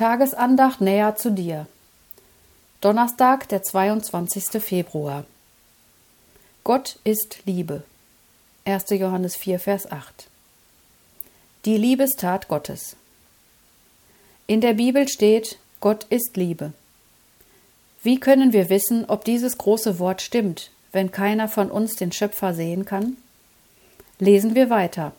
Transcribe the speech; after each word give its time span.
Tagesandacht 0.00 0.80
näher 0.80 1.14
zu 1.16 1.30
dir. 1.30 1.66
Donnerstag, 2.80 3.50
der 3.50 3.62
22. 3.62 4.44
Februar. 4.58 5.26
Gott 6.64 6.98
ist 7.04 7.40
Liebe. 7.44 7.82
1. 8.64 8.84
Johannes 8.92 9.36
4, 9.36 9.60
Vers 9.60 9.92
8. 9.92 10.28
Die 11.66 11.76
Liebestat 11.76 12.48
Gottes. 12.48 12.96
In 14.46 14.62
der 14.62 14.72
Bibel 14.72 15.06
steht, 15.06 15.58
Gott 15.80 16.04
ist 16.04 16.34
Liebe. 16.34 16.72
Wie 18.02 18.18
können 18.18 18.54
wir 18.54 18.70
wissen, 18.70 19.04
ob 19.04 19.26
dieses 19.26 19.58
große 19.58 19.98
Wort 19.98 20.22
stimmt, 20.22 20.70
wenn 20.92 21.12
keiner 21.12 21.46
von 21.46 21.70
uns 21.70 21.96
den 21.96 22.10
Schöpfer 22.10 22.54
sehen 22.54 22.86
kann? 22.86 23.18
Lesen 24.18 24.54
wir 24.54 24.70
weiter. 24.70 25.12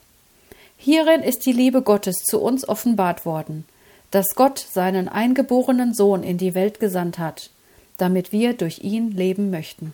Hierin 0.75 1.21
ist 1.21 1.45
die 1.45 1.54
Liebe 1.54 1.84
Gottes 1.84 2.16
zu 2.23 2.41
uns 2.41 2.68
offenbart 2.68 3.27
worden, 3.27 3.66
dass 4.12 4.36
Gott 4.36 4.59
seinen 4.59 5.07
eingeborenen 5.07 5.94
Sohn 5.94 6.23
in 6.23 6.38
die 6.38 6.54
Welt 6.54 6.80
gesandt 6.80 7.17
hat, 7.17 7.49
damit 7.98 8.31
wir 8.31 8.54
durch 8.54 8.80
ihn 8.80 9.12
leben 9.12 9.49
möchten. 9.49 9.94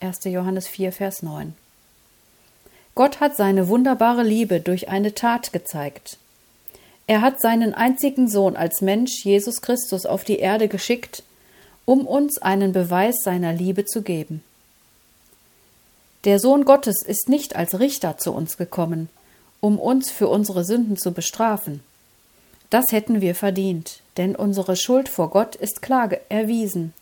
1. 0.00 0.24
Johannes 0.24 0.66
4, 0.66 0.92
Vers 0.92 1.22
9. 1.22 1.54
Gott 2.94 3.20
hat 3.20 3.36
seine 3.36 3.68
wunderbare 3.68 4.22
Liebe 4.22 4.60
durch 4.60 4.88
eine 4.88 5.14
Tat 5.14 5.52
gezeigt. 5.52 6.18
Er 7.06 7.20
hat 7.20 7.40
seinen 7.40 7.74
einzigen 7.74 8.28
Sohn 8.28 8.56
als 8.56 8.80
Mensch, 8.80 9.24
Jesus 9.24 9.62
Christus, 9.62 10.06
auf 10.06 10.24
die 10.24 10.38
Erde 10.38 10.68
geschickt, 10.68 11.22
um 11.84 12.06
uns 12.06 12.40
einen 12.40 12.72
Beweis 12.72 13.16
seiner 13.22 13.52
Liebe 13.52 13.84
zu 13.84 14.02
geben. 14.02 14.42
Der 16.24 16.38
Sohn 16.38 16.64
Gottes 16.64 17.02
ist 17.04 17.28
nicht 17.28 17.56
als 17.56 17.78
Richter 17.78 18.16
zu 18.16 18.32
uns 18.32 18.56
gekommen, 18.56 19.10
um 19.60 19.78
uns 19.78 20.10
für 20.10 20.28
unsere 20.28 20.64
Sünden 20.64 20.96
zu 20.96 21.12
bestrafen. 21.12 21.82
Das 22.74 22.86
hätten 22.90 23.20
wir 23.20 23.36
verdient, 23.36 24.00
denn 24.16 24.34
unsere 24.34 24.74
Schuld 24.74 25.08
vor 25.08 25.30
Gott 25.30 25.54
ist 25.54 25.80
klar 25.80 26.10
erwiesen. 26.28 26.92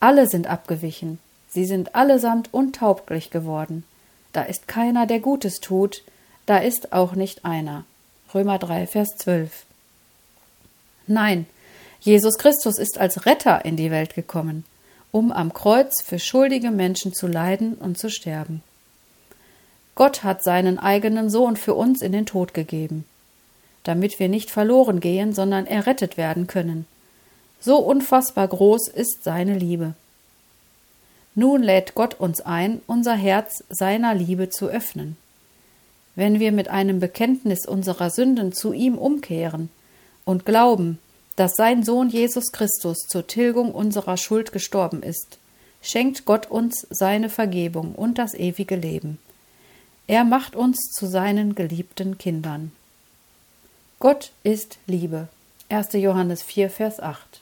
Alle 0.00 0.26
sind 0.26 0.46
abgewichen, 0.46 1.18
sie 1.50 1.66
sind 1.66 1.94
allesamt 1.94 2.48
untauglich 2.54 3.28
geworden. 3.28 3.84
Da 4.32 4.40
ist 4.44 4.68
keiner, 4.68 5.04
der 5.04 5.20
Gutes 5.20 5.60
tut, 5.60 6.02
da 6.46 6.56
ist 6.56 6.94
auch 6.94 7.14
nicht 7.14 7.44
einer. 7.44 7.84
Römer 8.32 8.58
3, 8.58 8.86
Vers 8.86 9.10
12. 9.18 9.66
Nein, 11.06 11.44
Jesus 12.00 12.38
Christus 12.38 12.78
ist 12.78 12.96
als 12.96 13.26
Retter 13.26 13.66
in 13.66 13.76
die 13.76 13.90
Welt 13.90 14.14
gekommen, 14.14 14.64
um 15.10 15.30
am 15.30 15.52
Kreuz 15.52 16.02
für 16.02 16.18
schuldige 16.18 16.70
Menschen 16.70 17.12
zu 17.12 17.26
leiden 17.26 17.74
und 17.74 17.98
zu 17.98 18.08
sterben. 18.08 18.62
Gott 19.94 20.24
hat 20.24 20.42
seinen 20.42 20.78
eigenen 20.78 21.28
Sohn 21.28 21.58
für 21.58 21.74
uns 21.74 22.00
in 22.00 22.12
den 22.12 22.24
Tod 22.24 22.54
gegeben, 22.54 23.04
damit 23.84 24.18
wir 24.18 24.28
nicht 24.28 24.50
verloren 24.50 25.00
gehen, 25.00 25.32
sondern 25.32 25.66
errettet 25.66 26.16
werden 26.16 26.46
können. 26.46 26.86
So 27.60 27.78
unfassbar 27.78 28.48
groß 28.48 28.88
ist 28.88 29.24
seine 29.24 29.56
Liebe. 29.56 29.94
Nun 31.34 31.62
lädt 31.62 31.94
Gott 31.94 32.14
uns 32.14 32.40
ein, 32.40 32.82
unser 32.86 33.14
Herz 33.14 33.64
seiner 33.68 34.14
Liebe 34.14 34.50
zu 34.50 34.66
öffnen. 34.66 35.16
Wenn 36.14 36.40
wir 36.40 36.52
mit 36.52 36.68
einem 36.68 37.00
Bekenntnis 37.00 37.66
unserer 37.66 38.10
Sünden 38.10 38.52
zu 38.52 38.72
ihm 38.72 38.98
umkehren 38.98 39.70
und 40.24 40.44
glauben, 40.44 40.98
dass 41.36 41.54
sein 41.54 41.82
Sohn 41.84 42.10
Jesus 42.10 42.52
Christus 42.52 42.98
zur 43.08 43.26
Tilgung 43.26 43.72
unserer 43.72 44.18
Schuld 44.18 44.52
gestorben 44.52 45.02
ist, 45.02 45.38
schenkt 45.80 46.26
Gott 46.26 46.50
uns 46.50 46.86
seine 46.90 47.30
Vergebung 47.30 47.94
und 47.94 48.18
das 48.18 48.34
ewige 48.34 48.76
Leben. 48.76 49.18
Er 50.06 50.24
macht 50.24 50.54
uns 50.54 50.90
zu 50.90 51.06
seinen 51.06 51.54
geliebten 51.54 52.18
Kindern. 52.18 52.72
Gott 54.02 54.32
ist 54.42 54.78
Liebe. 54.88 55.28
1. 55.68 55.92
Johannes 55.92 56.42
4, 56.42 56.70
Vers 56.70 56.98
8. 56.98 57.41